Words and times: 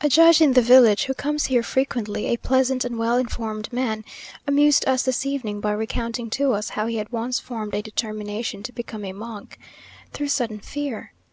A 0.00 0.08
judge 0.08 0.40
in 0.40 0.52
the 0.52 0.62
village, 0.62 1.06
who 1.06 1.14
comes 1.14 1.46
here 1.46 1.64
frequently, 1.64 2.26
a 2.26 2.36
pleasant 2.36 2.84
and 2.84 2.96
well 2.96 3.16
informed 3.18 3.72
man, 3.72 4.04
amused 4.46 4.86
us 4.86 5.02
this 5.02 5.26
evening 5.26 5.58
by 5.58 5.72
recounting 5.72 6.30
to 6.30 6.52
us 6.52 6.68
how 6.78 6.86
he 6.86 6.98
had 6.98 7.10
once 7.10 7.40
formed 7.40 7.74
a 7.74 7.82
determination 7.82 8.62
to 8.62 8.72
become 8.72 9.04
a 9.04 9.12
monk, 9.12 9.58
through 10.12 10.28
sudden 10.28 10.60
fear. 10.60 11.10